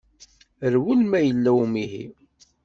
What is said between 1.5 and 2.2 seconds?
umihi.